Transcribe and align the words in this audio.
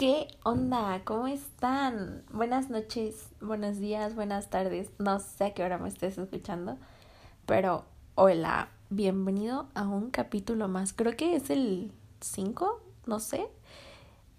¿Qué 0.00 0.28
onda? 0.44 1.02
¿Cómo 1.04 1.26
están? 1.26 2.24
Buenas 2.32 2.70
noches, 2.70 3.26
buenos 3.42 3.78
días, 3.78 4.14
buenas 4.14 4.48
tardes. 4.48 4.88
No 4.98 5.20
sé 5.20 5.44
a 5.44 5.52
qué 5.52 5.62
hora 5.62 5.76
me 5.76 5.90
estés 5.90 6.16
escuchando, 6.16 6.78
pero 7.44 7.84
hola, 8.14 8.70
bienvenido 8.88 9.68
a 9.74 9.86
un 9.86 10.08
capítulo 10.10 10.68
más. 10.68 10.94
Creo 10.94 11.14
que 11.18 11.36
es 11.36 11.50
el 11.50 11.92
5, 12.22 12.80
no 13.04 13.20
sé. 13.20 13.46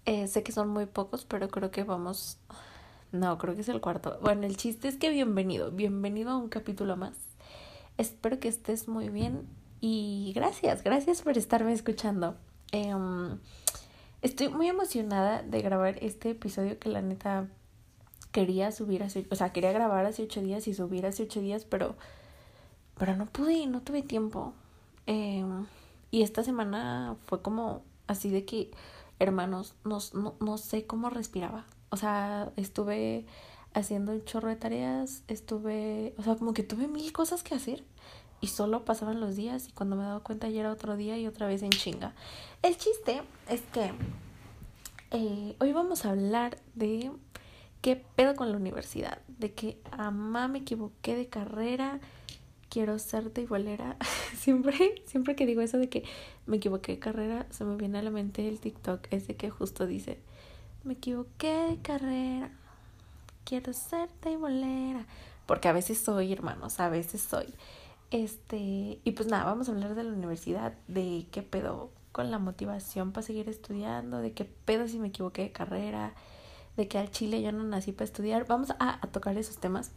Eh, 0.04 0.26
sé 0.26 0.42
que 0.42 0.50
son 0.50 0.68
muy 0.68 0.86
pocos, 0.86 1.24
pero 1.24 1.48
creo 1.48 1.70
que 1.70 1.84
vamos... 1.84 2.38
No, 3.12 3.38
creo 3.38 3.54
que 3.54 3.60
es 3.60 3.68
el 3.68 3.80
cuarto. 3.80 4.18
Bueno, 4.20 4.48
el 4.48 4.56
chiste 4.56 4.88
es 4.88 4.96
que 4.96 5.10
bienvenido, 5.10 5.70
bienvenido 5.70 6.30
a 6.30 6.38
un 6.38 6.48
capítulo 6.48 6.96
más. 6.96 7.14
Espero 7.98 8.40
que 8.40 8.48
estés 8.48 8.88
muy 8.88 9.10
bien 9.10 9.46
y 9.80 10.32
gracias, 10.34 10.82
gracias 10.82 11.22
por 11.22 11.38
estarme 11.38 11.72
escuchando. 11.72 12.34
Eh, 12.72 12.92
Estoy 14.22 14.48
muy 14.50 14.68
emocionada 14.68 15.42
de 15.42 15.60
grabar 15.62 15.98
este 16.00 16.30
episodio 16.30 16.78
que 16.78 16.88
la 16.88 17.02
neta 17.02 17.48
quería 18.30 18.70
subir 18.70 19.02
hace, 19.02 19.26
o 19.32 19.34
sea, 19.34 19.52
quería 19.52 19.72
grabar 19.72 20.06
hace 20.06 20.22
ocho 20.22 20.40
días 20.40 20.68
y 20.68 20.74
subir 20.74 21.06
hace 21.06 21.24
ocho 21.24 21.40
días, 21.40 21.64
pero, 21.64 21.96
pero 22.96 23.16
no 23.16 23.26
pude, 23.26 23.66
no 23.66 23.82
tuve 23.82 24.02
tiempo. 24.02 24.54
Eh, 25.08 25.44
y 26.12 26.22
esta 26.22 26.44
semana 26.44 27.16
fue 27.26 27.42
como 27.42 27.82
así 28.06 28.30
de 28.30 28.44
que, 28.44 28.70
hermanos, 29.18 29.74
no, 29.84 29.98
no, 30.14 30.34
no 30.38 30.56
sé 30.56 30.86
cómo 30.86 31.10
respiraba. 31.10 31.66
O 31.90 31.96
sea, 31.96 32.52
estuve 32.54 33.26
haciendo 33.74 34.12
un 34.12 34.24
chorro 34.24 34.50
de 34.50 34.56
tareas, 34.56 35.24
estuve, 35.26 36.14
o 36.16 36.22
sea, 36.22 36.36
como 36.36 36.54
que 36.54 36.62
tuve 36.62 36.86
mil 36.86 37.12
cosas 37.12 37.42
que 37.42 37.56
hacer 37.56 37.82
y 38.42 38.48
solo 38.48 38.84
pasaban 38.84 39.20
los 39.20 39.36
días 39.36 39.68
y 39.68 39.72
cuando 39.72 39.96
me 39.96 40.02
daba 40.02 40.20
cuenta 40.20 40.48
ya 40.50 40.60
era 40.60 40.72
otro 40.72 40.96
día 40.96 41.16
y 41.16 41.26
otra 41.26 41.46
vez 41.46 41.62
en 41.62 41.70
chinga. 41.70 42.12
El 42.60 42.76
chiste 42.76 43.22
es 43.48 43.62
que 43.72 43.92
eh, 45.12 45.56
hoy 45.60 45.72
vamos 45.72 46.04
a 46.04 46.10
hablar 46.10 46.58
de 46.74 47.12
qué 47.80 47.96
pedo 47.96 48.34
con 48.34 48.50
la 48.50 48.56
universidad, 48.56 49.18
de 49.28 49.52
que 49.52 49.78
mamá 49.96 50.48
me 50.48 50.58
equivoqué 50.58 51.14
de 51.14 51.28
carrera, 51.28 52.00
quiero 52.68 52.98
ser 52.98 53.30
bolera. 53.46 53.96
siempre, 54.36 55.02
siempre 55.06 55.36
que 55.36 55.46
digo 55.46 55.60
eso 55.60 55.78
de 55.78 55.88
que 55.88 56.04
me 56.46 56.56
equivoqué 56.56 56.92
de 56.92 56.98
carrera, 56.98 57.46
se 57.50 57.64
me 57.64 57.76
viene 57.76 57.98
a 57.98 58.02
la 58.02 58.10
mente 58.10 58.48
el 58.48 58.58
TikTok 58.58 59.06
ese 59.12 59.36
que 59.36 59.50
justo 59.50 59.86
dice, 59.86 60.18
me 60.82 60.94
equivoqué 60.94 61.52
de 61.52 61.78
carrera, 61.80 62.50
quiero 63.44 63.72
ser 63.72 64.08
bolera. 64.36 65.06
Porque 65.46 65.68
a 65.68 65.72
veces 65.72 65.98
soy, 65.98 66.32
hermanos, 66.32 66.80
a 66.80 66.88
veces 66.88 67.20
soy. 67.20 67.46
Este, 68.12 69.00
y 69.02 69.12
pues 69.16 69.26
nada, 69.28 69.44
vamos 69.44 69.68
a 69.68 69.72
hablar 69.72 69.94
de 69.94 70.04
la 70.04 70.12
universidad, 70.12 70.74
de 70.86 71.26
qué 71.30 71.42
pedo 71.42 71.90
con 72.12 72.30
la 72.30 72.38
motivación 72.38 73.12
para 73.12 73.26
seguir 73.26 73.48
estudiando, 73.48 74.18
de 74.18 74.32
qué 74.32 74.44
pedo 74.44 74.86
si 74.86 74.98
me 74.98 75.08
equivoqué 75.08 75.44
de 75.44 75.52
carrera, 75.52 76.12
de 76.76 76.88
que 76.88 76.98
al 76.98 77.10
Chile 77.10 77.40
yo 77.40 77.52
no 77.52 77.64
nací 77.64 77.92
para 77.92 78.04
estudiar. 78.04 78.46
Vamos 78.46 78.70
a, 78.78 78.98
a 79.02 79.06
tocar 79.08 79.38
esos 79.38 79.56
temas 79.56 79.92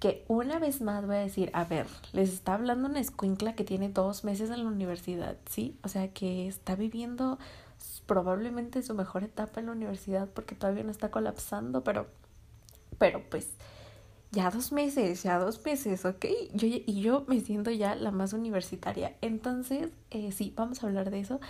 que 0.00 0.24
una 0.26 0.58
vez 0.58 0.80
más 0.80 1.04
voy 1.06 1.16
a 1.16 1.20
decir, 1.20 1.50
a 1.52 1.64
ver, 1.64 1.86
les 2.14 2.32
está 2.32 2.54
hablando 2.54 2.88
una 2.88 3.00
escuincla 3.00 3.54
que 3.54 3.64
tiene 3.64 3.90
dos 3.90 4.24
meses 4.24 4.48
en 4.48 4.64
la 4.64 4.70
universidad, 4.70 5.36
¿sí? 5.44 5.78
O 5.84 5.88
sea, 5.88 6.08
que 6.14 6.48
está 6.48 6.76
viviendo 6.76 7.38
probablemente 8.06 8.82
su 8.82 8.94
mejor 8.94 9.22
etapa 9.22 9.60
en 9.60 9.66
la 9.66 9.72
universidad 9.72 10.28
porque 10.30 10.54
todavía 10.54 10.82
no 10.82 10.90
está 10.90 11.10
colapsando, 11.10 11.84
pero, 11.84 12.06
pero 12.98 13.22
pues 13.28 13.50
ya 14.32 14.50
dos 14.50 14.70
meses, 14.70 15.22
ya 15.22 15.38
dos 15.38 15.64
meses, 15.64 16.04
¿ok? 16.04 16.26
Yo, 16.54 16.68
y 16.68 17.00
yo 17.00 17.24
me 17.26 17.40
siento 17.40 17.70
ya 17.70 17.94
la 17.96 18.10
más 18.12 18.32
universitaria. 18.32 19.16
Entonces, 19.20 19.90
eh, 20.10 20.30
sí, 20.30 20.52
vamos 20.56 20.82
a 20.82 20.86
hablar 20.86 21.10
de 21.10 21.20
eso. 21.20 21.40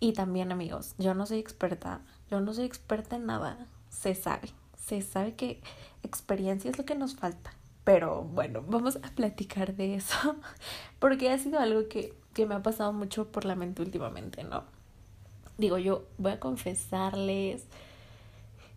Y 0.00 0.12
también, 0.12 0.52
amigos, 0.52 0.94
yo 0.98 1.14
no 1.14 1.24
soy 1.24 1.38
experta, 1.38 2.00
yo 2.30 2.40
no 2.40 2.52
soy 2.52 2.66
experta 2.66 3.16
en 3.16 3.26
nada. 3.26 3.66
Se 3.88 4.14
sabe, 4.14 4.50
se 4.76 5.00
sabe 5.00 5.34
que 5.34 5.62
experiencia 6.02 6.70
es 6.70 6.76
lo 6.76 6.84
que 6.84 6.94
nos 6.94 7.16
falta. 7.16 7.54
Pero 7.84 8.24
bueno, 8.24 8.62
vamos 8.66 8.96
a 8.96 9.10
platicar 9.14 9.74
de 9.74 9.94
eso, 9.94 10.36
porque 10.98 11.30
ha 11.30 11.38
sido 11.38 11.58
algo 11.58 11.88
que, 11.88 12.12
que 12.34 12.44
me 12.44 12.54
ha 12.54 12.62
pasado 12.62 12.92
mucho 12.92 13.28
por 13.32 13.44
la 13.44 13.54
mente 13.54 13.80
últimamente, 13.80 14.44
¿no? 14.44 14.64
Digo, 15.56 15.78
yo 15.78 16.04
voy 16.18 16.32
a 16.32 16.40
confesarles 16.40 17.64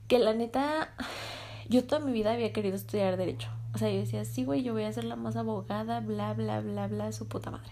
que 0.08 0.18
la 0.20 0.34
neta 0.34 0.94
yo 1.70 1.86
toda 1.86 2.04
mi 2.04 2.12
vida 2.12 2.34
había 2.34 2.52
querido 2.52 2.76
estudiar 2.76 3.16
derecho. 3.16 3.50
O 3.74 3.78
sea, 3.78 3.92
yo 3.92 4.00
decía, 4.00 4.26
sí, 4.26 4.44
güey, 4.44 4.64
yo 4.64 4.74
voy 4.74 4.84
a 4.84 4.92
ser 4.92 5.04
la 5.04 5.16
más 5.16 5.36
abogada, 5.36 6.00
bla, 6.00 6.34
bla, 6.34 6.60
bla, 6.60 6.88
bla, 6.88 7.12
su 7.12 7.28
puta 7.28 7.52
madre. 7.52 7.72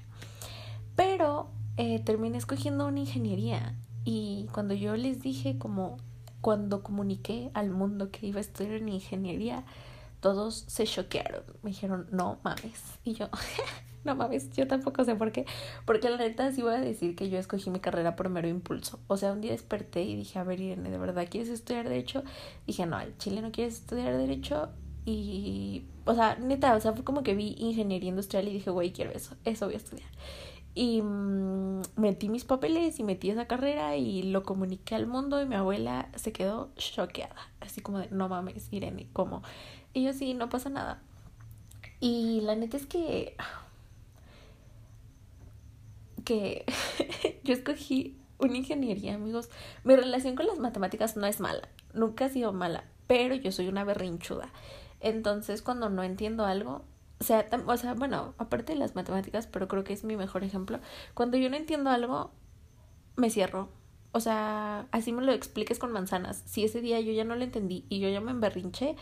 Pero 0.96 1.50
eh, 1.78 2.00
terminé 2.00 2.38
escogiendo 2.38 2.88
una 2.88 3.00
ingeniería. 3.00 3.75
Y 4.06 4.47
cuando 4.53 4.75
yo 4.75 4.96
les 4.96 5.22
dije, 5.22 5.57
como 5.57 5.97
cuando 6.41 6.84
comuniqué 6.84 7.50
al 7.56 7.72
mundo 7.72 8.12
que 8.12 8.28
iba 8.28 8.38
a 8.38 8.41
estudiar 8.41 8.75
en 8.75 8.90
ingeniería, 8.90 9.66
todos 10.20 10.66
se 10.68 10.86
choquearon. 10.86 11.44
Me 11.62 11.72
dijeron, 11.72 12.08
no 12.12 12.40
mames. 12.44 12.84
Y 13.04 13.14
yo, 13.14 13.30
no 14.04 14.16
mames, 14.16 14.52
yo 14.52 14.68
tampoco 14.68 15.04
sé 15.04 15.16
por 15.16 15.32
qué. 15.32 15.46
Porque 15.86 16.10
la 16.10 16.18
neta 16.18 16.52
sí 16.52 16.62
voy 16.62 16.74
a 16.74 16.80
decir 16.80 17.16
que 17.16 17.30
yo 17.30 17.38
escogí 17.38 17.70
mi 17.70 17.80
carrera 17.80 18.16
por 18.16 18.30
mero 18.30 18.48
impulso. 18.48 19.00
O 19.08 19.18
sea, 19.18 19.32
un 19.32 19.42
día 19.42 19.52
desperté 19.52 20.04
y 20.04 20.16
dije, 20.16 20.40
a 20.40 20.44
ver, 20.44 20.60
Irene, 20.60 20.90
¿de 20.90 20.98
verdad 20.98 21.28
quieres 21.30 21.50
estudiar 21.50 21.88
Derecho? 21.88 22.24
Dije, 22.66 22.86
no, 22.86 22.98
al 22.98 23.18
Chile 23.18 23.42
no 23.42 23.52
quieres 23.52 23.76
estudiar 23.76 24.18
Derecho. 24.18 24.70
Y, 25.06 25.86
o 26.06 26.14
sea, 26.16 26.36
neta, 26.36 26.76
o 26.76 26.82
sea, 26.82 26.92
fue 26.94 27.06
como 27.06 27.24
que 27.24 27.34
vi 27.34 27.56
ingeniería 27.60 28.10
industrial 28.10 28.48
y 28.48 28.54
dije, 28.54 28.70
güey, 28.72 28.92
quiero 28.92 29.12
eso, 29.12 29.36
eso 29.46 29.66
voy 29.66 29.76
a 29.76 29.78
estudiar. 29.78 30.10
Y 30.76 31.02
mmm, 31.02 31.82
metí 31.96 32.30
mis 32.30 32.44
papeles 32.44 33.00
y 33.00 33.04
metí 33.04 33.32
esa 33.32 33.48
carrera 33.48 33.96
y 33.96 34.22
lo 34.22 34.44
comuniqué 34.44 34.94
al 34.94 35.08
mundo 35.08 35.42
y 35.42 35.48
mi 35.48 35.56
abuela 35.56 36.10
se 36.16 36.32
quedó 36.32 36.70
choqueada. 36.76 37.36
Así 37.62 37.82
como 37.82 38.00
de, 38.00 38.10
no 38.12 38.30
mames, 38.30 38.68
Irene, 38.72 39.08
¿cómo? 39.14 39.42
Y 39.97 40.03
yo 40.03 40.13
sí, 40.13 40.35
no 40.35 40.47
pasa 40.47 40.69
nada. 40.69 41.02
Y 42.00 42.41
la 42.41 42.56
neta 42.56 42.78
es 42.78 42.85
que 42.85 43.35
que 46.24 46.66
yo 47.44 47.56
escogí 47.56 48.16
una 48.38 48.57
ingeniería, 48.57 49.16
amigos. 49.16 49.50
Mi 49.84 49.96
relación 49.96 50.36
con 50.36 50.46
las 50.46 50.59
matemáticas 50.59 51.18
no 51.18 51.25
es 51.25 51.40
mala, 51.40 51.68
nunca 51.96 52.25
ha 52.25 52.30
sido 52.30 52.53
mala, 52.53 52.84
pero 53.07 53.34
yo 53.34 53.52
soy 53.52 53.69
una 53.69 53.84
berrinchuda. 53.86 54.53
Entonces, 55.00 55.63
cuando 55.63 55.90
no 55.90 56.03
entiendo 56.03 56.46
algo, 56.46 56.86
o 57.19 57.24
sea, 57.24 57.47
o 57.66 57.78
sea, 57.78 57.96
bueno, 57.96 58.36
aparte 58.38 58.74
de 58.74 58.80
las 58.80 58.94
matemáticas, 58.94 59.47
pero 59.47 59.68
creo 59.68 59.84
que 59.84 59.94
es 59.94 60.03
mi 60.03 60.16
mejor 60.16 60.44
ejemplo, 60.44 60.80
cuando 61.16 61.38
yo 61.38 61.50
no 61.50 61.56
entiendo 61.56 61.90
algo, 61.90 62.30
me 63.16 63.31
cierro. 63.31 63.69
O 64.12 64.19
sea, 64.19 64.88
así 64.91 65.12
me 65.12 65.24
lo 65.24 65.31
expliques 65.31 65.80
con 65.80 65.91
manzanas. 65.91 66.44
Si 66.46 66.63
ese 66.63 66.81
día 66.81 67.00
yo 67.00 67.13
ya 67.13 67.24
no 67.24 67.36
lo 67.36 67.44
entendí 67.44 67.84
y 67.90 68.00
yo 68.00 68.09
ya 68.09 68.22
me 68.22 68.30
emberrinché, 68.30 68.96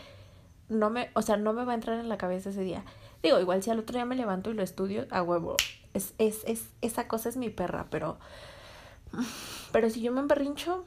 no 0.68 0.90
me, 0.90 1.10
o 1.14 1.22
sea, 1.22 1.36
no 1.36 1.52
me 1.52 1.64
va 1.64 1.72
a 1.72 1.74
entrar 1.74 1.98
en 1.98 2.08
la 2.08 2.18
cabeza 2.18 2.50
ese 2.50 2.62
día. 2.62 2.84
Digo, 3.22 3.40
igual 3.40 3.62
si 3.62 3.70
al 3.70 3.78
otro 3.78 3.94
día 3.94 4.04
me 4.04 4.16
levanto 4.16 4.50
y 4.50 4.54
lo 4.54 4.62
estudio, 4.62 5.06
a 5.10 5.22
huevo, 5.22 5.56
es, 5.94 6.14
es, 6.18 6.42
es, 6.46 6.68
esa 6.82 7.08
cosa 7.08 7.28
es 7.28 7.36
mi 7.36 7.50
perra, 7.50 7.86
pero, 7.90 8.18
pero 9.72 9.90
si 9.90 10.00
yo 10.00 10.12
me 10.12 10.20
emberrincho, 10.20 10.84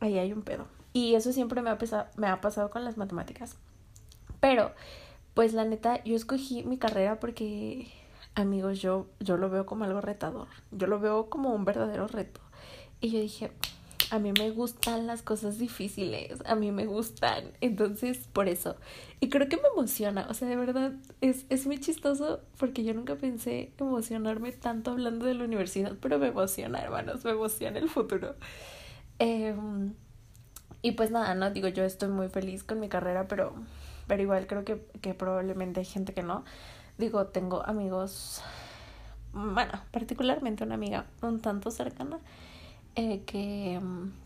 ahí 0.00 0.18
hay 0.18 0.32
un 0.32 0.42
pedo. 0.42 0.66
Y 0.92 1.14
eso 1.14 1.32
siempre 1.32 1.62
me 1.62 1.70
ha, 1.70 1.78
me 2.16 2.26
ha 2.26 2.40
pasado 2.40 2.70
con 2.70 2.84
las 2.84 2.96
matemáticas. 2.96 3.56
Pero, 4.40 4.72
pues 5.34 5.52
la 5.52 5.64
neta, 5.64 6.02
yo 6.04 6.16
escogí 6.16 6.64
mi 6.64 6.78
carrera 6.78 7.20
porque, 7.20 7.88
amigos, 8.34 8.80
yo, 8.80 9.06
yo 9.20 9.36
lo 9.36 9.50
veo 9.50 9.66
como 9.66 9.84
algo 9.84 10.00
retador. 10.00 10.48
Yo 10.70 10.86
lo 10.86 11.00
veo 11.00 11.28
como 11.28 11.52
un 11.54 11.64
verdadero 11.64 12.06
reto. 12.06 12.40
Y 13.00 13.10
yo 13.10 13.20
dije, 13.20 13.52
a 14.10 14.18
mí 14.18 14.32
me 14.32 14.50
gustan 14.50 15.06
las 15.06 15.22
cosas 15.22 15.58
difíciles, 15.58 16.38
a 16.46 16.54
mí 16.54 16.72
me 16.72 16.86
gustan, 16.86 17.52
entonces 17.60 18.28
por 18.32 18.48
eso. 18.48 18.76
Y 19.20 19.28
creo 19.28 19.48
que 19.48 19.56
me 19.56 19.68
emociona, 19.72 20.26
o 20.30 20.34
sea, 20.34 20.48
de 20.48 20.56
verdad 20.56 20.92
es, 21.20 21.44
es 21.48 21.66
muy 21.66 21.78
chistoso 21.78 22.40
porque 22.58 22.84
yo 22.84 22.94
nunca 22.94 23.16
pensé 23.16 23.72
emocionarme 23.78 24.52
tanto 24.52 24.92
hablando 24.92 25.26
de 25.26 25.34
la 25.34 25.44
universidad, 25.44 25.94
pero 26.00 26.18
me 26.18 26.28
emociona, 26.28 26.80
hermanos, 26.80 27.24
me 27.24 27.32
emociona 27.32 27.78
el 27.78 27.88
futuro. 27.88 28.34
Em, 29.18 29.94
y 30.82 30.92
pues 30.92 31.10
nada, 31.10 31.34
no 31.34 31.50
digo, 31.50 31.68
yo 31.68 31.84
estoy 31.84 32.08
muy 32.08 32.28
feliz 32.28 32.64
con 32.64 32.80
mi 32.80 32.88
carrera, 32.88 33.28
pero, 33.28 33.54
pero 34.06 34.22
igual 34.22 34.46
creo 34.46 34.64
que, 34.64 34.86
que 35.02 35.14
probablemente 35.14 35.80
hay 35.80 35.86
gente 35.86 36.14
que 36.14 36.22
no. 36.22 36.44
Digo, 36.96 37.26
tengo 37.26 37.64
amigos, 37.64 38.42
bueno, 39.32 39.72
particularmente 39.90 40.64
una 40.64 40.74
amiga 40.76 41.06
un 41.22 41.40
tanto 41.40 41.70
cercana 41.70 42.18
eh, 42.96 43.22
que, 43.26 43.80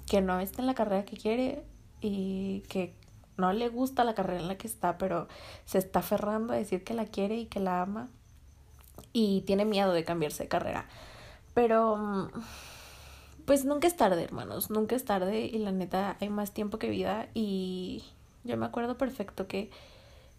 que 0.06 0.20
no 0.20 0.40
está 0.40 0.62
en 0.62 0.66
la 0.66 0.74
carrera 0.74 1.04
que 1.04 1.16
quiere 1.16 1.62
y 2.00 2.60
que 2.68 2.94
no 3.36 3.52
le 3.52 3.68
gusta 3.68 4.04
la 4.04 4.14
carrera 4.14 4.40
en 4.40 4.48
la 4.48 4.56
que 4.58 4.66
está, 4.66 4.98
pero 4.98 5.28
se 5.64 5.78
está 5.78 6.00
aferrando 6.00 6.52
a 6.52 6.56
decir 6.56 6.84
que 6.84 6.94
la 6.94 7.06
quiere 7.06 7.36
y 7.36 7.46
que 7.46 7.60
la 7.60 7.82
ama 7.82 8.08
y 9.12 9.42
tiene 9.42 9.64
miedo 9.64 9.92
de 9.92 10.04
cambiarse 10.04 10.44
de 10.44 10.48
carrera. 10.48 10.86
Pero 11.54 12.30
pues 13.44 13.64
nunca 13.64 13.86
es 13.86 13.96
tarde, 13.96 14.22
hermanos, 14.22 14.70
nunca 14.70 14.94
es 14.96 15.04
tarde 15.04 15.40
y 15.40 15.58
la 15.58 15.72
neta 15.72 16.16
hay 16.20 16.28
más 16.28 16.52
tiempo 16.52 16.78
que 16.78 16.88
vida 16.88 17.28
y 17.34 18.04
yo 18.44 18.56
me 18.56 18.66
acuerdo 18.66 18.96
perfecto 18.96 19.46
que 19.46 19.70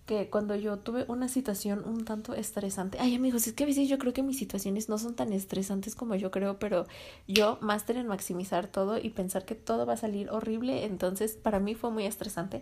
que 0.06 0.30
cuando 0.30 0.56
yo 0.56 0.78
tuve 0.80 1.06
una 1.08 1.28
situación 1.30 1.84
un 1.86 2.04
tanto 2.04 2.34
estresante, 2.34 2.98
ay 3.00 3.16
amigos, 3.16 3.48
es 3.48 3.54
que 3.54 3.64
a 3.64 3.68
veces 3.68 3.88
yo 3.88 3.98
creo 3.98 4.14
que 4.14 4.24
mis 4.24 4.38
situaciones 4.38 4.90
no 4.90 4.98
son 4.98 5.16
tan 5.16 5.32
estresantes 5.32 5.96
como 5.96 6.16
yo 6.16 6.30
creo, 6.30 6.60
pero 6.60 6.86
yo 7.28 7.58
máster 7.62 7.98
en 7.98 8.08
maximizar 8.08 8.68
todo 8.68 8.98
y 8.98 9.10
pensar 9.10 9.46
que 9.46 9.56
todo 9.56 9.86
va 9.86 9.94
a 9.94 9.98
salir 9.98 10.30
horrible, 10.30 10.84
entonces 10.86 11.36
para 11.36 11.60
mí 11.60 11.76
fue 11.76 11.90
muy 11.92 12.06
estresante. 12.06 12.62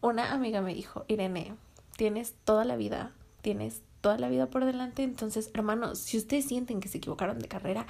Una 0.00 0.32
amiga 0.32 0.60
me 0.60 0.74
dijo, 0.74 1.04
Irene, 1.08 1.54
tienes 1.96 2.34
toda 2.44 2.64
la 2.64 2.76
vida, 2.76 3.12
tienes 3.42 3.82
toda 4.00 4.18
la 4.18 4.28
vida 4.28 4.46
por 4.46 4.64
delante, 4.64 5.02
entonces 5.02 5.50
hermanos, 5.54 5.98
si 5.98 6.18
ustedes 6.18 6.44
sienten 6.44 6.78
que 6.78 6.88
se 6.88 6.98
equivocaron 6.98 7.40
de 7.40 7.48
carrera, 7.48 7.86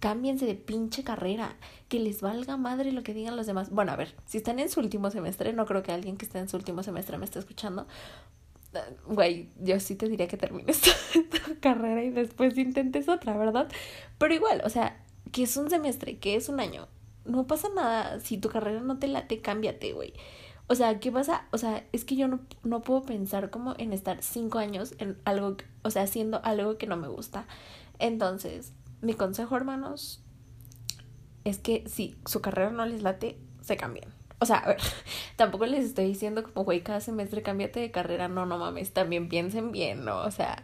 cámbiense 0.00 0.46
de 0.46 0.56
pinche 0.56 1.04
carrera, 1.04 1.56
que 1.88 2.00
les 2.00 2.22
valga 2.22 2.56
madre 2.56 2.90
lo 2.90 3.04
que 3.04 3.14
digan 3.14 3.36
los 3.36 3.46
demás. 3.46 3.70
Bueno, 3.70 3.92
a 3.92 3.96
ver, 3.96 4.16
si 4.26 4.38
están 4.38 4.58
en 4.58 4.70
su 4.70 4.80
último 4.80 5.10
semestre, 5.10 5.52
no 5.52 5.66
creo 5.66 5.82
que 5.82 5.92
alguien 5.92 6.16
que 6.16 6.24
esté 6.24 6.38
en 6.38 6.48
su 6.48 6.56
último 6.56 6.82
semestre 6.82 7.18
me 7.18 7.26
esté 7.26 7.38
escuchando, 7.38 7.86
güey, 9.06 9.50
yo 9.60 9.80
sí 9.80 9.94
te 9.96 10.08
diría 10.08 10.28
que 10.28 10.36
termines 10.36 10.80
tu 11.12 11.60
carrera 11.60 12.02
y 12.02 12.10
después 12.10 12.56
intentes 12.56 13.08
otra, 13.08 13.36
¿verdad? 13.36 13.68
Pero 14.18 14.34
igual, 14.34 14.62
o 14.64 14.68
sea, 14.68 15.02
que 15.32 15.44
es 15.44 15.56
un 15.56 15.70
semestre, 15.70 16.18
que 16.18 16.36
es 16.36 16.48
un 16.48 16.60
año, 16.60 16.88
no 17.24 17.46
pasa 17.46 17.68
nada. 17.74 18.20
Si 18.20 18.38
tu 18.38 18.48
carrera 18.48 18.80
no 18.80 18.98
te 18.98 19.08
late, 19.08 19.40
cámbiate, 19.40 19.92
güey. 19.92 20.12
O 20.66 20.74
sea, 20.74 21.00
¿qué 21.00 21.10
pasa? 21.10 21.46
O 21.50 21.58
sea, 21.58 21.84
es 21.92 22.04
que 22.04 22.16
yo 22.16 22.28
no, 22.28 22.40
no 22.62 22.82
puedo 22.82 23.02
pensar 23.02 23.50
como 23.50 23.74
en 23.78 23.92
estar 23.92 24.22
cinco 24.22 24.58
años 24.58 24.94
en 24.98 25.18
algo, 25.24 25.56
o 25.82 25.90
sea, 25.90 26.02
haciendo 26.02 26.40
algo 26.44 26.78
que 26.78 26.86
no 26.86 26.96
me 26.96 27.08
gusta. 27.08 27.46
Entonces, 27.98 28.72
mi 29.00 29.14
consejo, 29.14 29.56
hermanos, 29.56 30.22
es 31.44 31.58
que 31.58 31.84
si 31.88 32.16
su 32.26 32.40
carrera 32.40 32.70
no 32.70 32.86
les 32.86 33.02
late, 33.02 33.38
se 33.62 33.76
cambien. 33.76 34.19
O 34.40 34.46
sea, 34.46 34.56
a 34.56 34.68
ver, 34.68 34.78
tampoco 35.36 35.66
les 35.66 35.84
estoy 35.84 36.06
diciendo 36.06 36.42
como, 36.42 36.64
güey, 36.64 36.82
cada 36.82 37.00
semestre 37.00 37.42
cámbiate 37.42 37.80
de 37.80 37.90
carrera. 37.90 38.28
No, 38.28 38.46
no 38.46 38.58
mames, 38.58 38.92
también 38.92 39.28
piensen 39.28 39.72
bien, 39.72 40.04
¿no? 40.04 40.18
O 40.22 40.30
sea, 40.30 40.62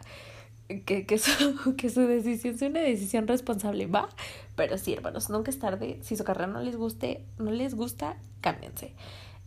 que, 0.85 1.05
que, 1.05 1.17
su, 1.17 1.75
que 1.77 1.89
su 1.89 2.01
decisión 2.01 2.57
sea 2.57 2.69
una 2.69 2.81
decisión 2.81 3.27
responsable, 3.27 3.85
¿va? 3.85 4.09
Pero 4.55 4.77
sí, 4.77 4.93
hermanos, 4.93 5.29
nunca 5.29 5.51
es 5.51 5.59
tarde. 5.59 5.99
Si 6.01 6.15
su 6.15 6.23
carrera 6.23 6.47
no 6.47 6.61
les 6.61 6.75
guste, 6.75 7.23
no 7.37 7.51
les 7.51 7.75
gusta, 7.75 8.17
cámbiense. 8.41 8.93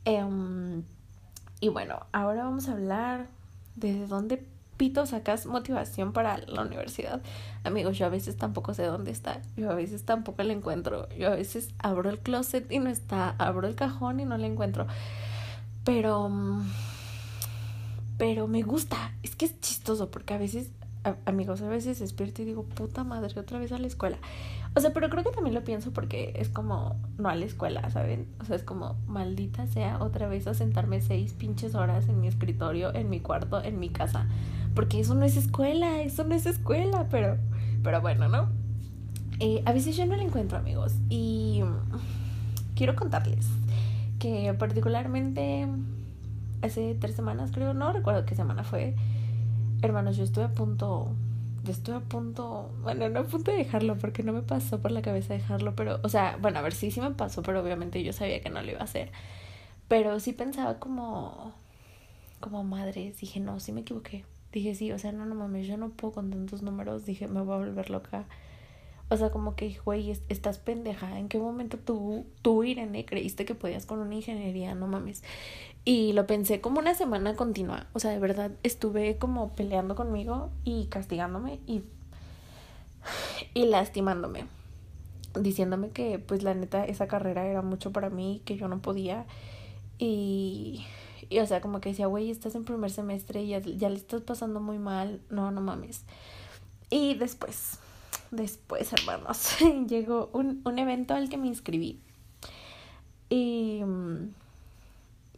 Em, 0.04 0.82
y 1.60 1.68
bueno, 1.68 2.06
ahora 2.12 2.44
vamos 2.44 2.68
a 2.68 2.72
hablar 2.72 3.28
de 3.76 4.06
dónde 4.06 4.46
pito 4.80 5.04
sacas 5.04 5.44
motivación 5.44 6.14
para 6.14 6.38
la 6.38 6.62
universidad. 6.62 7.20
Amigos, 7.64 7.98
yo 7.98 8.06
a 8.06 8.08
veces 8.08 8.38
tampoco 8.38 8.72
sé 8.72 8.84
dónde 8.84 9.10
está, 9.10 9.42
yo 9.54 9.70
a 9.70 9.74
veces 9.74 10.06
tampoco 10.06 10.42
la 10.42 10.54
encuentro, 10.54 11.06
yo 11.18 11.28
a 11.28 11.34
veces 11.34 11.68
abro 11.78 12.08
el 12.08 12.18
closet 12.18 12.72
y 12.72 12.78
no 12.78 12.88
está, 12.88 13.34
abro 13.36 13.68
el 13.68 13.74
cajón 13.74 14.20
y 14.20 14.24
no 14.24 14.38
la 14.38 14.46
encuentro. 14.46 14.86
Pero 15.84 16.30
pero 18.16 18.48
me 18.48 18.62
gusta, 18.62 19.12
es 19.22 19.36
que 19.36 19.44
es 19.44 19.60
chistoso 19.60 20.10
porque 20.10 20.32
a 20.32 20.38
veces 20.38 20.70
amigos, 21.25 21.62
a 21.62 21.69
veces 21.69 21.99
despierto 21.99 22.43
y 22.43 22.44
digo, 22.44 22.64
puta 22.64 23.05
madre, 23.05 23.38
otra 23.38 23.58
vez 23.58 23.73
a 23.73 23.79
la 23.79 23.87
escuela. 23.87 24.19
O 24.75 24.81
sea, 24.81 24.93
pero 24.93 25.11
creo 25.11 25.25
que 25.25 25.31
también 25.31 25.55
lo 25.55 25.64
pienso 25.64 25.93
porque 25.93 26.32
es 26.37 26.49
como, 26.49 26.97
no 27.19 27.29
a 27.29 27.35
la 27.35 27.44
escuela, 27.44 27.88
¿saben? 27.91 28.29
O 28.41 28.44
sea, 28.44 28.56
es 28.56 28.62
como, 28.62 28.97
maldita 29.06 29.67
sea, 29.67 29.99
otra 30.00 30.29
vez 30.29 30.47
a 30.47 30.55
sentarme 30.55 31.00
seis 31.00 31.32
pinches 31.32 31.75
horas 31.75 32.08
en 32.08 32.20
mi 32.20 32.29
escritorio, 32.29 32.94
en 32.94 33.11
mi 33.11 33.20
cuarto, 33.20 33.62
en 33.62 33.79
mi 33.79 33.88
casa. 33.88 34.26
Porque 34.75 35.00
eso 35.00 35.14
no 35.14 35.25
es 35.25 35.37
escuela, 35.37 36.02
eso 36.02 36.25
no 36.25 36.35
es 36.35 36.47
escuela, 36.47 37.08
pero, 37.11 37.37
pero 37.82 38.00
bueno, 38.00 38.29
¿no? 38.29 38.49
Eh, 39.41 39.62
a 39.64 39.73
veces 39.73 39.97
yo 39.97 40.06
no 40.06 40.14
la 40.17 40.23
encuentro, 40.23 40.58
amigos. 40.58 40.94
Y 41.08 41.62
quiero 42.76 42.94
contarles 42.94 43.49
que 44.19 44.55
particularmente 44.55 45.67
hace 46.62 46.94
tres 46.94 47.17
semanas, 47.17 47.50
creo, 47.52 47.75
no 47.75 47.93
recuerdo 47.93 48.25
qué 48.26 48.37
semana 48.37 48.62
fue, 48.62 48.94
hermanos, 49.82 50.16
yo 50.16 50.24
estuve 50.24 50.44
a 50.44 50.52
punto, 50.52 51.14
yo 51.64 51.72
estuve 51.72 51.96
a 51.96 52.00
punto, 52.00 52.70
bueno, 52.82 53.08
no 53.08 53.20
a 53.20 53.24
punto 53.24 53.50
de 53.50 53.58
dejarlo 53.58 53.96
porque 53.98 54.22
no 54.22 54.32
me 54.32 54.42
pasó 54.42 54.80
por 54.80 54.90
la 54.90 55.02
cabeza 55.02 55.34
dejarlo, 55.34 55.74
pero, 55.76 56.00
o 56.02 56.08
sea, 56.08 56.38
bueno, 56.40 56.58
a 56.58 56.62
ver, 56.62 56.72
sí, 56.72 56.90
sí 56.90 57.00
me 57.00 57.10
pasó, 57.12 57.42
pero 57.42 57.60
obviamente 57.62 58.02
yo 58.02 58.12
sabía 58.12 58.40
que 58.40 58.50
no 58.50 58.62
lo 58.62 58.70
iba 58.70 58.80
a 58.80 58.84
hacer. 58.84 59.10
Pero 59.88 60.20
sí 60.20 60.32
pensaba 60.32 60.78
como, 60.78 61.54
como 62.40 62.64
madre, 62.64 63.14
dije, 63.20 63.40
no, 63.40 63.60
sí 63.60 63.72
me 63.72 63.82
equivoqué. 63.82 64.24
Dije, 64.52 64.74
sí, 64.74 64.92
o 64.92 64.98
sea, 64.98 65.12
no, 65.12 65.26
no 65.26 65.34
mames, 65.34 65.66
yo 65.68 65.76
no 65.76 65.90
puedo 65.90 66.14
con 66.14 66.30
tantos 66.30 66.62
números, 66.62 67.06
dije, 67.06 67.28
me 67.28 67.40
voy 67.42 67.54
a 67.54 67.58
volver 67.58 67.90
loca. 67.90 68.26
O 69.10 69.16
sea, 69.16 69.30
como 69.30 69.56
que, 69.56 69.76
güey, 69.84 70.12
estás 70.28 70.58
pendeja. 70.58 71.18
¿En 71.18 71.28
qué 71.28 71.38
momento 71.38 71.78
tú, 71.78 72.26
tú, 72.42 72.62
Irene, 72.62 73.04
creíste 73.04 73.44
que 73.44 73.56
podías 73.56 73.84
con 73.84 73.98
una 73.98 74.14
ingeniería? 74.14 74.74
No 74.76 74.86
mames. 74.86 75.24
Y 75.84 76.12
lo 76.12 76.26
pensé 76.26 76.60
como 76.60 76.78
una 76.78 76.94
semana 76.94 77.34
continua. 77.36 77.86
O 77.94 78.00
sea, 78.00 78.10
de 78.10 78.18
verdad 78.18 78.52
estuve 78.62 79.16
como 79.18 79.52
peleando 79.54 79.94
conmigo 79.94 80.50
y 80.64 80.86
castigándome 80.86 81.60
y, 81.66 81.82
y 83.54 83.66
lastimándome. 83.66 84.46
Diciéndome 85.34 85.90
que 85.90 86.18
pues 86.18 86.42
la 86.42 86.54
neta 86.54 86.84
esa 86.84 87.06
carrera 87.06 87.46
era 87.46 87.62
mucho 87.62 87.92
para 87.92 88.10
mí, 88.10 88.42
que 88.44 88.56
yo 88.56 88.68
no 88.68 88.82
podía. 88.82 89.26
Y, 89.98 90.84
y 91.30 91.38
o 91.38 91.46
sea, 91.46 91.60
como 91.60 91.80
que 91.80 91.90
decía, 91.90 92.06
güey, 92.06 92.30
estás 92.30 92.54
en 92.54 92.64
primer 92.64 92.90
semestre 92.90 93.42
y 93.42 93.48
ya, 93.48 93.60
ya 93.60 93.88
le 93.88 93.96
estás 93.96 94.20
pasando 94.20 94.60
muy 94.60 94.78
mal. 94.78 95.22
No, 95.30 95.50
no 95.50 95.62
mames. 95.62 96.04
Y 96.90 97.14
después, 97.14 97.78
después, 98.30 98.92
hermanos, 98.92 99.56
llegó 99.88 100.28
un, 100.34 100.60
un 100.64 100.78
evento 100.78 101.14
al 101.14 101.30
que 101.30 101.38
me 101.38 101.46
inscribí. 101.46 102.00
Y 103.30 103.82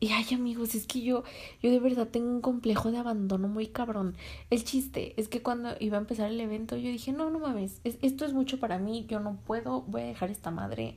y 0.02 0.10
ay 0.10 0.26
amigos, 0.34 0.74
es 0.74 0.88
que 0.88 1.00
yo, 1.00 1.22
yo 1.62 1.70
de 1.70 1.78
verdad 1.78 2.08
tengo 2.08 2.28
un 2.28 2.40
complejo 2.40 2.90
de 2.90 2.98
abandono 2.98 3.46
muy 3.46 3.68
cabrón. 3.68 4.16
El 4.50 4.64
chiste 4.64 5.14
es 5.16 5.28
que 5.28 5.42
cuando 5.42 5.76
iba 5.78 5.96
a 5.96 6.00
empezar 6.00 6.28
el 6.28 6.40
evento 6.40 6.76
yo 6.76 6.90
dije, 6.90 7.12
no, 7.12 7.30
no 7.30 7.38
mames, 7.38 7.80
esto 7.84 8.24
es 8.24 8.32
mucho 8.32 8.58
para 8.58 8.78
mí, 8.80 9.06
yo 9.08 9.20
no 9.20 9.38
puedo, 9.46 9.82
voy 9.82 10.02
a 10.02 10.06
dejar 10.06 10.32
esta 10.32 10.50
madre. 10.50 10.96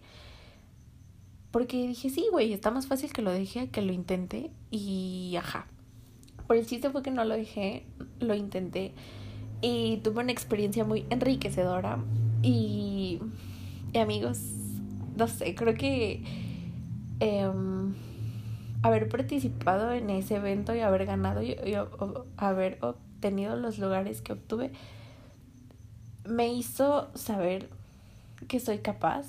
Porque 1.51 1.87
dije, 1.87 2.09
sí, 2.09 2.25
güey, 2.31 2.51
está 2.51 2.71
más 2.71 2.87
fácil 2.87 3.13
que 3.13 3.21
lo 3.21 3.29
deje 3.29 3.69
que 3.69 3.83
lo 3.83 3.93
intente. 3.93 4.49
Y 4.71 5.35
ajá. 5.37 5.67
Por 6.47 6.55
el 6.55 6.65
chiste 6.65 6.89
fue 6.89 7.03
que 7.03 7.11
no 7.11 7.23
lo 7.25 7.35
dejé, 7.35 7.85
lo 8.19 8.33
intenté. 8.33 8.95
Y 9.61 9.97
tuve 9.97 10.23
una 10.23 10.31
experiencia 10.31 10.83
muy 10.83 11.05
enriquecedora. 11.11 12.03
Y, 12.41 13.19
y 13.93 13.97
amigos, 13.99 14.39
no 15.15 15.27
sé, 15.27 15.53
creo 15.53 15.75
que... 15.75 16.23
Eh, 17.19 17.51
haber 18.85 19.09
participado 19.09 19.91
en 19.93 20.11
ese 20.11 20.35
evento 20.35 20.75
y 20.75 20.81
haber 20.81 21.07
ganado 21.07 21.41
y, 21.41 21.57
haber 22.37 22.77
obtenido 22.81 23.55
los 23.55 23.79
lugares 23.79 24.21
que 24.21 24.33
obtuve 24.33 24.71
me 26.23 26.53
hizo 26.53 27.09
saber 27.15 27.67
que 28.47 28.59
soy 28.59 28.79
capaz 28.79 29.25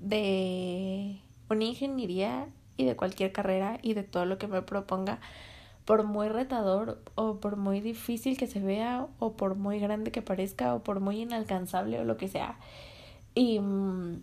de 0.00 1.20
una 1.50 1.64
ingeniería 1.64 2.46
y 2.78 2.86
de 2.86 2.96
cualquier 2.96 3.32
carrera 3.32 3.78
y 3.82 3.92
de 3.92 4.02
todo 4.02 4.24
lo 4.24 4.38
que 4.38 4.46
me 4.48 4.62
proponga, 4.62 5.20
por 5.84 6.04
muy 6.04 6.28
retador 6.28 7.02
o 7.14 7.38
por 7.38 7.56
muy 7.56 7.80
difícil 7.80 8.38
que 8.38 8.46
se 8.46 8.60
vea 8.60 9.08
o 9.18 9.32
por 9.32 9.56
muy 9.56 9.78
grande 9.78 10.10
que 10.10 10.22
parezca 10.22 10.74
o 10.74 10.82
por 10.82 11.00
muy 11.00 11.20
inalcanzable 11.20 12.00
o 12.00 12.04
lo 12.04 12.16
que 12.16 12.28
sea. 12.28 12.58
Y 13.34 13.60
mm, 13.60 14.20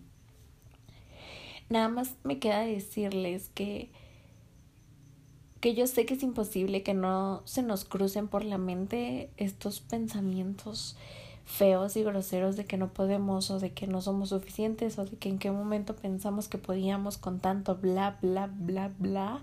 Nada 1.70 1.88
más 1.88 2.16
me 2.24 2.40
queda 2.40 2.62
decirles 2.62 3.50
que 3.54 3.92
que 5.60 5.74
yo 5.74 5.88
sé 5.88 6.06
que 6.06 6.14
es 6.14 6.24
imposible 6.24 6.84
que 6.84 6.94
no 6.94 7.42
se 7.46 7.62
nos 7.64 7.86
crucen 7.86 8.28
por 8.28 8.44
la 8.44 8.58
mente 8.58 9.30
estos 9.38 9.80
pensamientos 9.82 10.96
feos 11.46 11.96
y 11.98 12.04
groseros 12.04 12.56
de 12.56 12.66
que 12.66 12.78
no 12.78 12.94
podemos 12.94 13.50
o 13.50 13.60
de 13.60 13.72
que 13.72 13.88
no 13.88 14.02
somos 14.02 14.30
suficientes 14.30 15.00
o 15.00 15.06
de 15.06 15.18
que 15.18 15.30
en 15.30 15.40
qué 15.40 15.52
momento 15.52 15.96
pensamos 15.96 16.48
que 16.48 16.58
podíamos 16.58 17.18
con 17.18 17.40
tanto 17.40 17.76
bla 17.76 18.18
bla 18.22 18.48
bla 18.48 18.92
bla. 18.98 19.42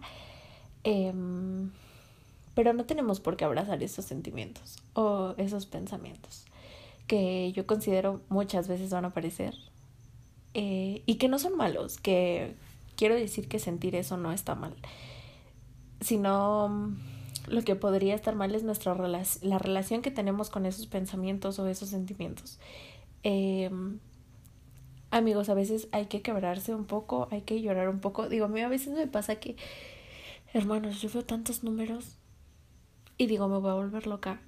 Em, 0.84 1.70
pero 2.54 2.72
no 2.72 2.84
tenemos 2.84 3.20
por 3.20 3.36
qué 3.36 3.44
abrazar 3.44 3.82
esos 3.82 4.04
sentimientos 4.04 4.78
o 4.94 5.34
esos 5.36 5.66
pensamientos 5.66 6.46
que 7.06 7.52
yo 7.52 7.66
considero 7.66 8.20
muchas 8.28 8.68
veces 8.68 8.90
van 8.90 9.04
a 9.04 9.08
aparecer 9.08 9.54
eh, 10.54 11.02
y 11.06 11.16
que 11.16 11.28
no 11.28 11.38
son 11.38 11.56
malos, 11.56 11.98
que 11.98 12.54
quiero 12.96 13.14
decir 13.14 13.48
que 13.48 13.58
sentir 13.58 13.94
eso 13.94 14.16
no 14.16 14.32
está 14.32 14.54
mal, 14.54 14.74
sino 16.00 16.94
lo 17.48 17.62
que 17.62 17.76
podría 17.76 18.14
estar 18.14 18.34
mal 18.34 18.54
es 18.54 18.62
nuestra 18.62 18.96
la 18.96 19.58
relación 19.58 20.02
que 20.02 20.10
tenemos 20.10 20.50
con 20.50 20.66
esos 20.66 20.86
pensamientos 20.86 21.58
o 21.58 21.66
esos 21.68 21.88
sentimientos. 21.88 22.58
Em, 23.22 23.98
amigos, 25.10 25.48
a 25.48 25.54
veces 25.54 25.88
hay 25.92 26.06
que 26.06 26.22
quebrarse 26.22 26.74
un 26.74 26.84
poco, 26.84 27.28
hay 27.30 27.42
que 27.42 27.60
llorar 27.60 27.88
un 27.88 28.00
poco. 28.00 28.28
Digo, 28.28 28.46
a 28.46 28.48
mí 28.48 28.60
a 28.60 28.68
veces 28.68 28.94
me 28.94 29.06
pasa 29.06 29.36
que, 29.36 29.56
hermanos, 30.52 31.00
yo 31.00 31.08
veo 31.12 31.24
tantos 31.24 31.62
números 31.64 32.16
y 33.18 33.26
digo, 33.26 33.48
me 33.48 33.58
voy 33.58 33.70
a 33.70 33.74
volver 33.74 34.06
loca. 34.06 34.40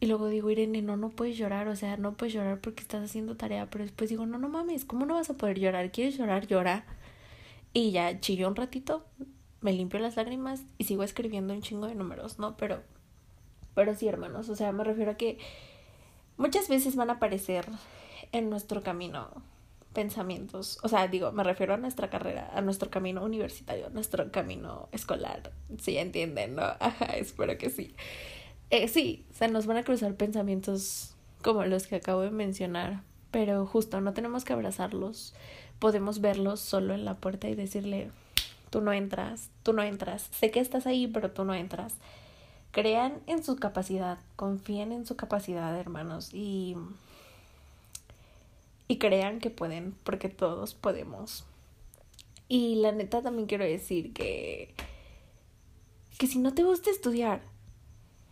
Y 0.00 0.06
luego 0.06 0.28
digo, 0.28 0.50
Irene, 0.50 0.82
no, 0.82 0.96
no 0.96 1.10
puedes 1.10 1.38
llorar, 1.38 1.68
o 1.68 1.76
sea, 1.76 1.96
no 1.96 2.14
puedes 2.14 2.34
llorar 2.34 2.60
porque 2.60 2.82
estás 2.82 3.02
haciendo 3.02 3.36
tarea, 3.36 3.70
pero 3.70 3.84
después 3.84 4.10
digo, 4.10 4.26
no, 4.26 4.38
no 4.38 4.48
mames, 4.48 4.84
¿cómo 4.84 5.06
no 5.06 5.14
vas 5.14 5.30
a 5.30 5.34
poder 5.34 5.58
llorar? 5.58 5.92
¿Quieres 5.92 6.18
llorar? 6.18 6.46
Llora. 6.46 6.84
Y 7.72 7.92
ya 7.92 8.20
chilló 8.20 8.48
un 8.48 8.56
ratito, 8.56 9.06
me 9.64 9.72
limpio 9.72 9.98
las 9.98 10.16
lágrimas 10.16 10.62
y 10.76 10.84
sigo 10.84 11.02
escribiendo 11.02 11.54
un 11.54 11.62
chingo 11.62 11.86
de 11.86 11.94
números, 11.94 12.38
¿no? 12.38 12.54
Pero, 12.58 12.82
pero 13.74 13.94
sí, 13.94 14.06
hermanos, 14.06 14.50
o 14.50 14.54
sea, 14.54 14.72
me 14.72 14.84
refiero 14.84 15.12
a 15.12 15.16
que 15.16 15.38
muchas 16.36 16.68
veces 16.68 16.96
van 16.96 17.08
a 17.08 17.14
aparecer 17.14 17.64
en 18.32 18.50
nuestro 18.50 18.82
camino 18.82 19.30
pensamientos, 19.94 20.78
o 20.82 20.88
sea, 20.88 21.08
digo, 21.08 21.32
me 21.32 21.44
refiero 21.44 21.72
a 21.72 21.76
nuestra 21.78 22.10
carrera, 22.10 22.50
a 22.52 22.60
nuestro 22.60 22.90
camino 22.90 23.24
universitario, 23.24 23.86
a 23.86 23.90
nuestro 23.90 24.30
camino 24.30 24.90
escolar, 24.92 25.52
si 25.80 25.96
entienden, 25.96 26.56
¿no? 26.56 26.62
Ajá, 26.62 27.16
espero 27.16 27.56
que 27.56 27.70
sí. 27.70 27.94
Eh, 28.68 28.88
sí, 28.88 29.24
se 29.32 29.48
nos 29.48 29.64
van 29.64 29.78
a 29.78 29.84
cruzar 29.84 30.14
pensamientos 30.14 31.14
como 31.42 31.64
los 31.64 31.86
que 31.86 31.96
acabo 31.96 32.20
de 32.20 32.30
mencionar, 32.30 33.02
pero 33.30 33.64
justo 33.64 34.02
no 34.02 34.12
tenemos 34.12 34.44
que 34.44 34.52
abrazarlos, 34.52 35.32
podemos 35.78 36.20
verlos 36.20 36.60
solo 36.60 36.92
en 36.92 37.06
la 37.06 37.14
puerta 37.16 37.48
y 37.48 37.54
decirle, 37.54 38.10
tú 38.74 38.80
no 38.80 38.92
entras, 38.92 39.50
tú 39.62 39.72
no 39.72 39.84
entras, 39.84 40.28
sé 40.32 40.50
que 40.50 40.58
estás 40.58 40.88
ahí, 40.88 41.06
pero 41.06 41.30
tú 41.30 41.44
no 41.44 41.54
entras. 41.54 41.94
Crean 42.72 43.20
en 43.28 43.44
su 43.44 43.54
capacidad, 43.54 44.18
confíen 44.34 44.90
en 44.90 45.06
su 45.06 45.14
capacidad, 45.14 45.78
hermanos, 45.78 46.34
y 46.34 46.74
y 48.88 48.98
crean 48.98 49.38
que 49.38 49.50
pueden, 49.50 49.94
porque 50.02 50.28
todos 50.28 50.74
podemos. 50.74 51.44
Y 52.48 52.74
la 52.74 52.90
neta 52.90 53.22
también 53.22 53.46
quiero 53.46 53.64
decir 53.64 54.12
que 54.12 54.74
que 56.18 56.26
si 56.26 56.40
no 56.40 56.52
te 56.52 56.64
gusta 56.64 56.90
estudiar, 56.90 57.42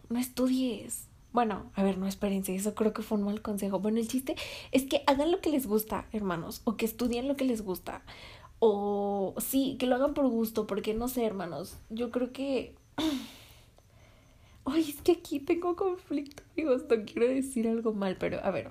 no 0.08 0.18
estudies. 0.18 1.06
Bueno, 1.32 1.70
a 1.76 1.84
ver, 1.84 1.98
no 1.98 2.08
espérense, 2.08 2.52
eso 2.52 2.74
creo 2.74 2.92
que 2.92 3.02
fue 3.02 3.16
un 3.16 3.24
mal 3.24 3.42
consejo. 3.42 3.78
Bueno, 3.78 4.00
el 4.00 4.08
chiste 4.08 4.34
es 4.72 4.86
que 4.86 5.04
hagan 5.06 5.30
lo 5.30 5.40
que 5.40 5.50
les 5.50 5.68
gusta, 5.68 6.08
hermanos, 6.10 6.62
o 6.64 6.76
que 6.76 6.84
estudien 6.84 7.28
lo 7.28 7.36
que 7.36 7.44
les 7.44 7.62
gusta. 7.62 8.02
O 8.64 9.34
sí, 9.38 9.74
que 9.76 9.88
lo 9.88 9.96
hagan 9.96 10.14
por 10.14 10.28
gusto, 10.28 10.68
porque 10.68 10.94
no 10.94 11.08
sé, 11.08 11.24
hermanos, 11.24 11.76
yo 11.90 12.12
creo 12.12 12.32
que... 12.32 12.76
Ay, 14.64 14.88
es 14.88 15.02
que 15.02 15.10
aquí 15.10 15.40
tengo 15.40 15.74
conflicto, 15.74 16.44
amigos, 16.52 16.84
no 16.88 17.04
quiero 17.04 17.26
decir 17.26 17.66
algo 17.66 17.92
mal, 17.92 18.16
pero 18.18 18.38
a 18.44 18.52
ver, 18.52 18.70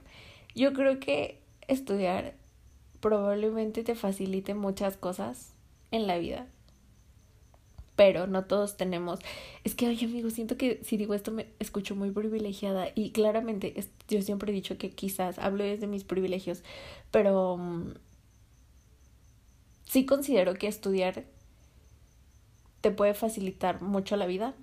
yo 0.55 0.71
creo 0.71 1.01
que 1.01 1.41
estudiar 1.67 2.35
probablemente 3.01 3.83
te 3.83 3.95
facilite 3.95 4.53
muchas 4.53 4.95
cosas 4.95 5.55
en 5.91 6.07
la 6.07 6.17
vida. 6.17 6.47
Pero 7.97 8.27
no 8.27 8.45
todos 8.45 8.77
tenemos. 8.77 9.19
Es 9.65 9.75
que, 9.75 9.87
ay, 9.87 9.99
amigos, 10.05 10.31
siento 10.31 10.55
que 10.55 10.79
si 10.85 10.95
digo 10.95 11.13
esto 11.15 11.31
me 11.31 11.47
escucho 11.59 11.97
muy 11.97 12.11
privilegiada. 12.11 12.87
Y 12.95 13.11
claramente, 13.11 13.75
yo 14.07 14.21
siempre 14.21 14.53
he 14.53 14.55
dicho 14.55 14.77
que 14.77 14.91
quizás 14.91 15.37
hablo 15.37 15.65
desde 15.65 15.87
mis 15.87 16.05
privilegios. 16.05 16.63
Pero 17.11 17.57
mm, 17.57 17.91
sí 19.91 20.05
considero 20.05 20.53
que 20.53 20.67
estudiar 20.67 21.25
te 22.79 22.91
puede 22.91 23.13
facilitar 23.13 23.81
mucho 23.81 24.15
la 24.15 24.25
vida. 24.25 24.55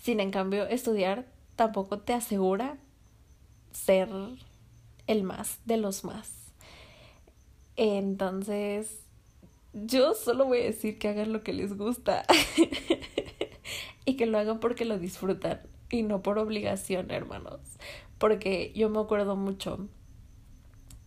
Sin 0.00 0.20
en 0.20 0.30
cambio, 0.30 0.68
estudiar 0.68 1.26
tampoco 1.56 1.98
te 1.98 2.12
asegura 2.12 2.78
ser 3.72 4.08
el 5.08 5.24
más 5.24 5.58
de 5.64 5.76
los 5.76 6.04
más. 6.04 6.52
Entonces, 7.74 9.00
yo 9.72 10.14
solo 10.14 10.44
voy 10.44 10.60
a 10.60 10.66
decir 10.66 11.00
que 11.00 11.08
hagan 11.08 11.32
lo 11.32 11.42
que 11.42 11.52
les 11.52 11.76
gusta 11.76 12.24
y 14.04 14.16
que 14.16 14.26
lo 14.26 14.38
hagan 14.38 14.60
porque 14.60 14.84
lo 14.84 15.00
disfrutan 15.00 15.62
y 15.90 16.04
no 16.04 16.22
por 16.22 16.38
obligación, 16.38 17.10
hermanos. 17.10 17.58
Porque 18.18 18.72
yo 18.76 18.88
me 18.88 19.00
acuerdo 19.00 19.34
mucho 19.34 19.88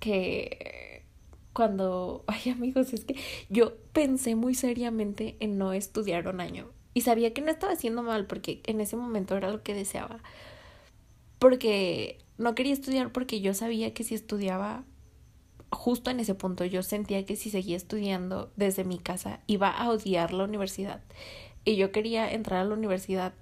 que 0.01 0.97
cuando, 1.57 2.23
ay 2.27 2.51
amigos, 2.51 2.93
es 2.93 3.03
que 3.03 3.15
yo 3.49 3.73
pensé 3.91 4.35
muy 4.35 4.53
seriamente 4.53 5.37
en 5.39 5.57
no 5.57 5.73
estudiar 5.73 6.27
un 6.27 6.39
año 6.39 6.69
y 6.93 7.01
sabía 7.01 7.33
que 7.33 7.41
no 7.41 7.49
estaba 7.49 7.73
haciendo 7.73 8.03
mal 8.03 8.27
porque 8.27 8.61
en 8.67 8.79
ese 8.79 8.95
momento 8.95 9.35
era 9.35 9.49
lo 9.49 9.63
que 9.63 9.73
deseaba. 9.73 10.19
Porque 11.39 12.19
no 12.37 12.53
quería 12.53 12.73
estudiar 12.73 13.11
porque 13.11 13.41
yo 13.41 13.55
sabía 13.55 13.91
que 13.95 14.03
si 14.03 14.13
estudiaba 14.13 14.83
justo 15.71 16.11
en 16.11 16.19
ese 16.19 16.35
punto 16.35 16.63
yo 16.63 16.83
sentía 16.83 17.25
que 17.25 17.35
si 17.35 17.49
seguía 17.49 17.75
estudiando 17.75 18.51
desde 18.55 18.83
mi 18.83 18.99
casa 18.99 19.41
iba 19.47 19.69
a 19.69 19.89
odiar 19.89 20.33
la 20.33 20.43
universidad 20.43 21.01
y 21.65 21.75
yo 21.75 21.91
quería 21.91 22.31
entrar 22.31 22.61
a 22.61 22.65
la 22.65 22.73
universidad 22.73 23.33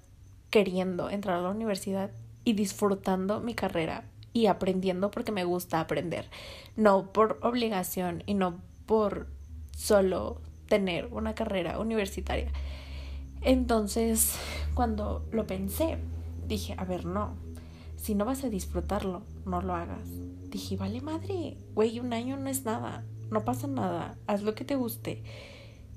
queriendo 0.50 1.08
entrar 1.08 1.36
a 1.36 1.42
la 1.42 1.50
universidad 1.50 2.10
y 2.44 2.54
disfrutando 2.54 3.40
mi 3.40 3.54
carrera 3.54 4.04
y 4.36 4.48
aprendiendo 4.48 5.10
porque 5.10 5.32
me 5.32 5.44
gusta 5.44 5.80
aprender, 5.80 6.28
no 6.76 7.10
por 7.10 7.38
obligación 7.40 8.22
y 8.26 8.34
no 8.34 8.60
por 8.84 9.28
solo 9.74 10.42
tener 10.68 11.06
una 11.06 11.34
carrera 11.34 11.78
universitaria. 11.78 12.52
Entonces, 13.40 14.38
cuando 14.74 15.26
lo 15.32 15.46
pensé, 15.46 15.96
dije, 16.46 16.74
a 16.76 16.84
ver, 16.84 17.06
no, 17.06 17.32
si 17.96 18.14
no 18.14 18.26
vas 18.26 18.44
a 18.44 18.50
disfrutarlo, 18.50 19.22
no 19.46 19.62
lo 19.62 19.74
hagas. 19.74 20.06
Dije, 20.50 20.76
vale 20.76 21.00
madre, 21.00 21.56
güey, 21.74 21.98
un 21.98 22.12
año 22.12 22.36
no 22.36 22.50
es 22.50 22.66
nada, 22.66 23.06
no 23.30 23.42
pasa 23.42 23.68
nada, 23.68 24.18
haz 24.26 24.42
lo 24.42 24.54
que 24.54 24.66
te 24.66 24.76
guste. 24.76 25.22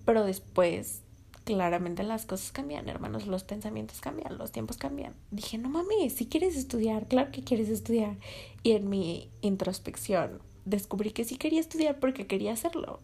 Pero 0.05 0.23
después, 0.23 1.03
claramente 1.49 2.03
las 2.03 2.27
cosas 2.27 2.51
cambian, 2.51 2.87
hermanos, 2.89 3.25
los 3.25 3.43
pensamientos 3.43 4.01
cambian, 4.01 4.37
los 4.37 4.51
tiempos 4.51 4.77
cambian. 4.77 5.15
Dije, 5.31 5.57
no 5.57 5.67
mames, 5.67 6.13
si 6.13 6.27
quieres 6.27 6.55
estudiar, 6.55 7.07
claro 7.07 7.31
que 7.31 7.43
quieres 7.43 7.69
estudiar. 7.69 8.17
Y 8.61 8.73
en 8.73 8.87
mi 8.87 9.31
introspección 9.41 10.43
descubrí 10.65 11.09
que 11.09 11.23
sí 11.23 11.37
quería 11.37 11.59
estudiar 11.59 11.99
porque 11.99 12.27
quería 12.27 12.53
hacerlo. 12.53 12.99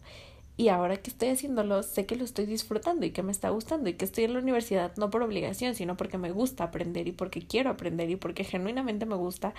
Y 0.57 0.67
ahora 0.67 0.97
que 0.97 1.09
estoy 1.09 1.29
haciéndolo, 1.29 1.81
sé 1.81 2.05
que 2.05 2.15
lo 2.15 2.23
estoy 2.23 2.45
disfrutando 2.45 3.03
y 3.07 3.09
que 3.09 3.23
me 3.23 3.31
está 3.31 3.49
gustando 3.49 3.89
y 3.89 3.93
que 3.93 4.05
estoy 4.05 4.25
en 4.25 4.33
la 4.33 4.39
universidad 4.39 4.95
no 4.95 5.09
por 5.09 5.23
obligación, 5.23 5.73
sino 5.73 5.97
porque 5.97 6.19
me 6.19 6.31
gusta 6.31 6.65
aprender 6.65 7.07
y 7.07 7.13
porque 7.13 7.41
quiero 7.47 7.71
aprender 7.71 8.11
y 8.11 8.15
porque 8.15 8.43
genuinamente 8.43 9.07
me 9.07 9.15
gusta 9.15 9.55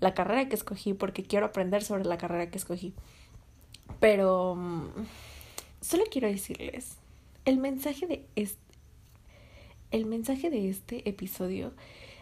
la 0.00 0.12
carrera 0.12 0.50
que 0.50 0.54
escogí, 0.54 0.92
porque 0.92 1.22
quiero 1.22 1.46
aprender 1.46 1.82
sobre 1.82 2.04
la 2.04 2.18
carrera 2.18 2.50
que 2.50 2.58
escogí. 2.58 2.92
Pero 4.00 4.54
mm, 4.54 4.90
solo 5.80 6.04
quiero 6.10 6.28
decirles, 6.28 6.98
el 7.48 7.56
mensaje 7.56 8.06
de 8.06 8.26
este, 8.36 8.60
el 9.90 10.04
mensaje 10.04 10.50
de 10.50 10.68
este 10.68 11.08
episodio, 11.08 11.72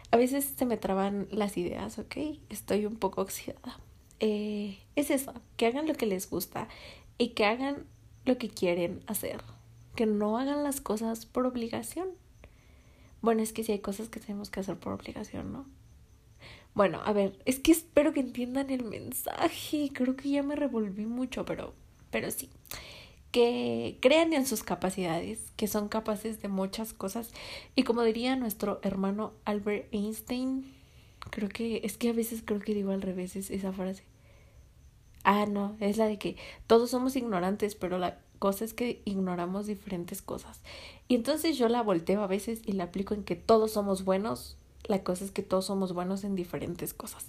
a 0.09 0.15
veces 0.15 0.53
se 0.55 0.65
me 0.65 0.77
traban 0.77 1.27
las 1.31 1.57
ideas, 1.57 1.99
¿ok? 1.99 2.15
Estoy 2.49 2.85
un 2.85 2.95
poco 2.95 3.23
oxidada. 3.23 3.77
Eh, 4.21 4.77
es 4.95 5.11
eso, 5.11 5.33
que 5.57 5.65
hagan 5.65 5.85
lo 5.85 5.95
que 5.95 6.05
les 6.05 6.29
gusta 6.29 6.69
y 7.17 7.29
que 7.29 7.43
hagan 7.43 7.85
lo 8.23 8.37
que 8.37 8.47
quieren 8.47 9.01
hacer, 9.05 9.41
que 9.97 10.05
no 10.05 10.37
hagan 10.37 10.63
las 10.63 10.79
cosas 10.79 11.25
por 11.25 11.45
obligación. 11.45 12.07
Bueno, 13.21 13.41
es 13.41 13.51
que 13.51 13.65
si 13.65 13.73
hay 13.73 13.79
cosas 13.79 14.07
que 14.07 14.21
tenemos 14.21 14.49
que 14.49 14.61
hacer 14.61 14.77
por 14.77 14.93
obligación, 14.93 15.51
¿no? 15.51 15.65
Bueno, 16.73 17.01
a 17.03 17.11
ver, 17.11 17.37
es 17.43 17.59
que 17.59 17.73
espero 17.73 18.13
que 18.13 18.21
entiendan 18.21 18.69
el 18.69 18.85
mensaje. 18.85 19.91
Creo 19.93 20.15
que 20.15 20.29
ya 20.29 20.41
me 20.41 20.55
revolví 20.55 21.05
mucho, 21.05 21.43
pero, 21.43 21.73
pero 22.11 22.31
sí. 22.31 22.49
Que 23.37 23.99
crean 24.01 24.33
en 24.33 24.47
sus 24.47 24.63
capacidades, 24.63 25.51
que 25.57 25.67
son 25.67 25.89
capaces 25.89 26.41
de 26.41 26.47
muchas 26.47 26.93
cosas. 26.93 27.29
Y 27.75 27.83
como 27.83 28.01
diría 28.01 28.35
nuestro 28.35 28.79
hermano 28.81 29.33
Albert 29.45 29.93
Einstein, 29.93 30.73
creo 31.29 31.47
que 31.47 31.81
es 31.83 31.97
que 31.97 32.09
a 32.09 32.13
veces 32.13 32.41
creo 32.43 32.59
que 32.61 32.73
digo 32.73 32.89
al 32.89 33.03
revés 33.03 33.35
esa 33.35 33.71
frase. 33.73 34.01
Ah, 35.23 35.45
no, 35.45 35.77
es 35.79 35.97
la 35.97 36.07
de 36.07 36.17
que 36.17 36.35
todos 36.65 36.89
somos 36.89 37.15
ignorantes, 37.15 37.75
pero 37.75 37.99
la 37.99 38.17
cosa 38.39 38.65
es 38.65 38.73
que 38.73 39.03
ignoramos 39.05 39.67
diferentes 39.67 40.23
cosas. 40.23 40.61
Y 41.07 41.13
entonces 41.13 41.59
yo 41.59 41.69
la 41.69 41.83
volteo 41.83 42.23
a 42.23 42.27
veces 42.27 42.61
y 42.65 42.71
la 42.71 42.85
aplico 42.85 43.13
en 43.13 43.23
que 43.23 43.35
todos 43.35 43.71
somos 43.71 44.03
buenos. 44.03 44.57
La 44.85 45.03
cosa 45.03 45.23
es 45.23 45.29
que 45.29 45.43
todos 45.43 45.65
somos 45.65 45.93
buenos 45.93 46.23
en 46.23 46.33
diferentes 46.33 46.95
cosas. 46.95 47.27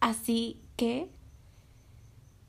Así 0.00 0.60
que 0.76 1.08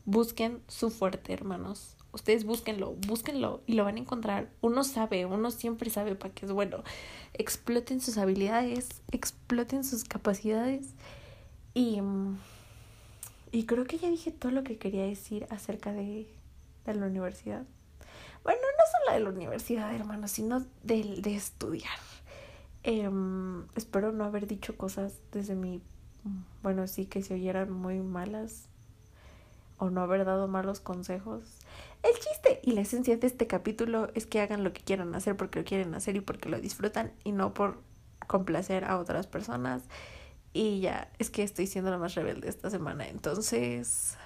busquen 0.04 0.62
su 0.68 0.90
fuerte, 0.90 1.32
hermanos. 1.32 1.96
Ustedes 2.12 2.44
búsquenlo, 2.44 2.96
búsquenlo 3.08 3.62
y 3.68 3.74
lo 3.74 3.84
van 3.84 3.98
a 3.98 4.00
encontrar. 4.00 4.50
Uno 4.62 4.84
sabe, 4.84 5.26
uno 5.26 5.52
siempre 5.52 5.90
sabe 5.90 6.16
para 6.16 6.34
qué 6.34 6.46
es 6.46 6.52
bueno. 6.52 6.84
Exploten 7.34 8.02
sus 8.02 8.18
habilidades, 8.18 9.02
exploten 9.12 9.84
sus 9.84 10.04
capacidades 10.04 10.96
y 11.74 12.02
mm, 12.02 12.38
y 13.52 13.66
creo 13.66 13.86
que 13.86 13.98
ya 13.98 14.10
dije 14.10 14.32
todo 14.32 14.52
lo 14.52 14.64
que 14.64 14.78
quería 14.78 15.06
decir 15.06 15.48
acerca 15.50 15.92
de, 15.92 16.28
de 16.86 16.94
la 16.94 17.08
universidad. 17.08 17.64
Bueno, 18.44 18.62
no 18.62 18.84
solo 18.92 19.18
de 19.18 19.24
la 19.24 19.30
universidad, 19.30 19.94
hermanos, 19.94 20.32
sino 20.32 20.66
de, 20.84 21.20
de 21.22 21.36
estudiar. 21.36 21.98
Em, 22.84 23.66
espero 23.76 24.12
no 24.12 24.24
haber 24.24 24.48
dicho 24.48 24.78
cosas 24.78 25.20
desde 25.32 25.56
mi... 25.56 25.82
Bueno, 26.62 26.88
sí, 26.88 27.06
que 27.06 27.24
se 27.24 27.34
oyeran 27.34 27.72
muy 27.72 28.02
malas 28.02 28.68
o 29.78 29.90
no 29.90 30.02
haber 30.02 30.26
dado 30.26 30.48
malos 30.48 30.80
consejos. 30.80 31.58
El 32.04 32.14
chiste 32.14 32.62
y 32.64 32.72
la 32.72 32.82
esencia 32.82 33.18
de 33.18 33.28
este 33.28 33.48
capítulo 33.48 34.10
es 34.14 34.26
que 34.26 34.40
hagan 34.40 34.64
lo 34.64 34.72
que 34.72 34.82
quieran 34.82 35.14
hacer 35.16 35.36
porque 35.36 35.60
lo 35.60 35.66
quieren 35.66 35.94
hacer 35.94 36.16
y 36.16 36.22
porque 36.22 36.50
lo 36.50 36.60
disfrutan 36.60 37.12
y 37.24 37.34
no 37.34 37.54
por 37.54 37.82
complacer 38.28 38.86
a 38.86 38.98
otras 38.98 39.28
personas. 39.28 39.84
Y 40.54 40.80
ya, 40.80 41.12
es 41.20 41.30
que 41.30 41.44
estoy 41.44 41.68
siendo 41.68 41.92
la 41.92 41.98
más 41.98 42.16
rebelde 42.16 42.48
esta 42.48 42.70
semana. 42.70 43.08
Entonces, 43.08 44.18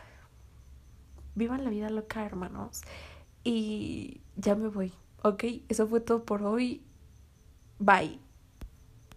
vivan 1.35 1.63
la 1.63 1.69
vida 1.69 1.89
loca, 1.89 2.25
hermanos. 2.25 2.81
Y 3.43 4.21
ya 4.35 4.55
me 4.55 4.67
voy. 4.67 4.93
Ok, 5.23 5.43
eso 5.67 5.87
fue 5.87 5.99
todo 5.99 6.23
por 6.23 6.43
hoy. 6.43 6.83
Bye. 7.79 8.19